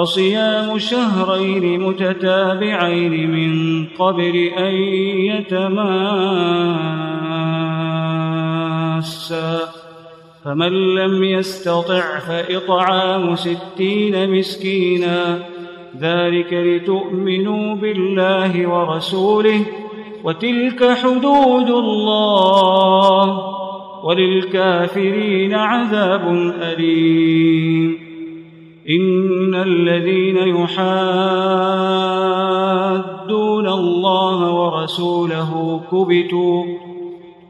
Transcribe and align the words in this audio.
فصيام 0.00 0.78
شهرين 0.78 1.80
متتابعين 1.80 3.30
من 3.30 3.84
قبل 3.84 4.50
أن 4.58 4.74
يتماسا. 5.24 5.78
فمن 10.44 10.94
لم 10.94 11.24
يستطع 11.24 12.18
فإطعام 12.18 13.36
ستين 13.36 14.38
مسكينا. 14.38 15.38
ذلك 16.00 16.52
لتؤمنوا 16.52 17.74
بالله 17.74 18.66
ورسوله. 18.66 19.60
وتلك 20.24 20.96
حدود 21.02 21.70
الله. 21.70 23.54
وللكافرين 24.04 25.54
عذاب 25.54 26.52
أليم. 26.62 28.07
إن 28.90 29.54
الذين 29.54 30.36
يحادون 30.36 30.78
الله 33.68 34.52
ورسوله 34.52 35.80
كبتوا 35.92 36.64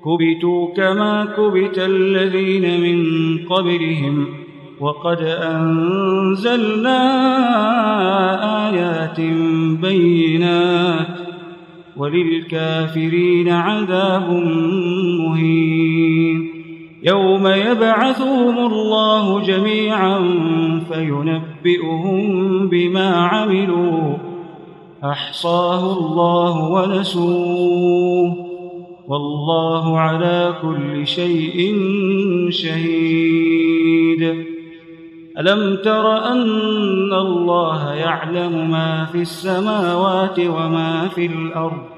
كبتوا 0.04 0.74
كما 0.74 1.24
كبت 1.36 1.78
الذين 1.78 2.80
من 2.80 2.98
قبلهم 3.46 4.26
وقد 4.80 5.20
أنزلنا 5.22 6.98
آيات 8.68 9.20
بينات 9.80 11.06
وللكافرين 11.96 13.48
عذاب 13.48 14.30
مهين 15.20 16.07
يوم 17.02 17.46
يبعثهم 17.46 18.58
الله 18.58 19.40
جميعا 19.40 20.18
فينبئهم 20.92 22.68
بما 22.68 23.16
عملوا. 23.16 24.16
أحصاه 25.04 25.98
الله 25.98 26.70
ونسوه. 26.70 28.36
والله 29.08 29.98
على 29.98 30.54
كل 30.62 31.06
شيء 31.06 31.76
شهيد. 32.50 34.44
ألم 35.38 35.76
تر 35.84 36.32
أن 36.32 37.12
الله 37.12 37.94
يعلم 37.94 38.70
ما 38.70 39.04
في 39.04 39.18
السماوات 39.18 40.40
وما 40.40 41.08
في 41.14 41.26
الأرض؟ 41.26 41.97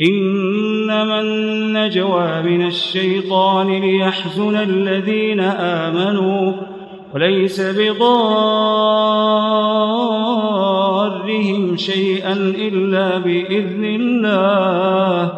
إنما 0.00 1.20
النجوى 1.20 2.42
من 2.42 2.66
الشيطان 2.66 3.80
ليحزن 3.80 4.56
الذين 4.56 5.40
آمنوا 5.40 6.52
وليس 7.14 7.60
بضارهم 7.60 8.06
شيئا 11.76 12.32
إلا 12.58 13.18
بإذن 13.18 13.84
الله 13.84 15.32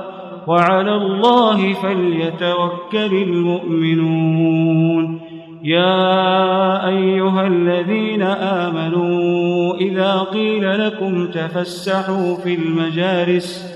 وعلى 0.46 0.94
الله 0.94 1.72
فليتوكل 1.72 3.14
المؤمنون. 3.22 5.20
يا 5.64 6.88
أيها 6.88 7.46
الذين 7.46 8.22
آمنوا 8.22 9.74
إذا 9.74 10.18
قيل 10.32 10.86
لكم 10.86 11.26
تفسحوا 11.26 12.36
في 12.36 12.54
المجالس 12.54 13.75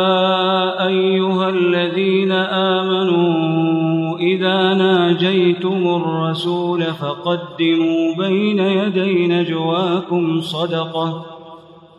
ناجيتم 5.11 5.87
الرسول 5.87 6.83
فقدموا 6.83 8.15
بين 8.17 8.59
يدي 8.59 9.27
نجواكم 9.27 10.41
صدقه 10.41 11.25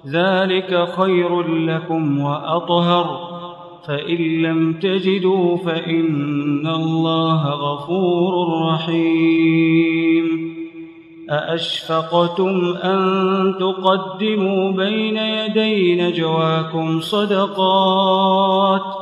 ذلك 0.07 0.89
خير 0.97 1.43
لكم 1.43 2.21
واطهر 2.21 3.33
فان 3.87 4.43
لم 4.43 4.73
تجدوا 4.73 5.57
فان 5.57 6.67
الله 6.67 7.49
غفور 7.49 8.63
رحيم 8.69 10.53
أأشفقتم 11.31 12.75
أن 12.83 13.55
تقدموا 13.61 14.73
بين 14.73 15.17
يدي 15.17 16.03
نجواكم 16.03 17.01
صدقات 17.01 19.02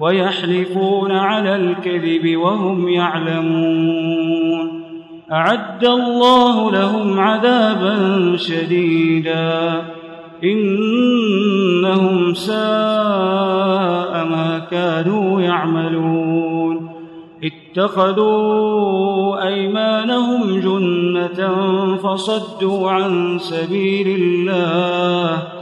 ويحلفون 0.00 1.12
على 1.12 1.56
الكذب 1.56 2.36
وهم 2.36 2.88
يعلمون. 2.88 4.82
أعد 5.32 5.84
الله 5.84 6.72
لهم 6.72 7.20
عذابا 7.20 8.36
شديدا. 8.36 9.82
إنهم 10.44 12.34
ساء 12.34 14.24
ما 14.24 14.66
كانوا 14.70 15.40
يعملون. 15.40 16.90
اتخذوا 17.44 19.48
أيمانهم 19.48 20.60
جنة 20.60 21.56
فصدوا 21.96 22.90
عن 22.90 23.38
سبيل 23.38 24.20
الله. 24.20 25.55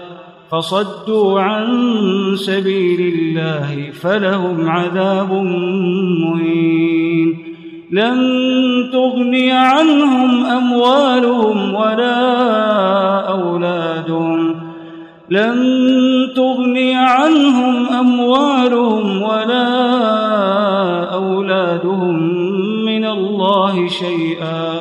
فصدوا 0.55 1.41
عن 1.41 1.67
سبيل 2.37 3.15
الله 3.15 3.91
فلهم 3.91 4.71
عذاب 4.71 5.33
مهين. 6.25 7.39
لن 7.91 8.19
تغني 8.93 9.53
عنهم 9.53 10.45
أموالهم 10.45 11.75
ولا 11.75 12.21
أولادهم. 13.29 14.55
لن 15.31 15.57
تغني 16.37 16.95
عنهم 16.95 17.87
أموالهم 17.87 19.23
ولا 19.23 19.69
أولادهم 21.15 22.23
من 22.85 23.05
الله 23.05 23.89
شيئا. 23.89 24.81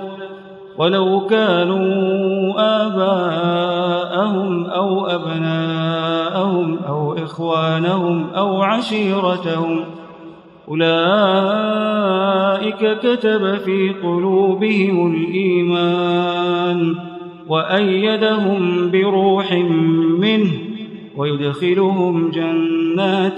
ولو 0.81 1.27
كانوا 1.29 2.53
آباءهم 2.85 4.65
أو 4.65 5.05
أبناءهم 5.07 6.77
أو 6.87 7.13
إخوانهم 7.13 8.27
أو 8.35 8.61
عشيرتهم 8.61 9.79
أولئك 10.69 10.99
كتب 12.99 13.57
في 13.57 13.89
قلوبهم 13.89 15.13
الإيمان 15.15 16.95
وأيدهم 17.47 18.91
بروح 18.91 19.51
منه 20.19 20.51
ويدخلهم 21.17 22.31
جنات 22.31 23.37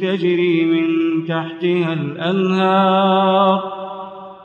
تجري 0.00 0.64
من 0.64 0.86
تحتها 1.26 1.92
الأنهار. 1.92 3.85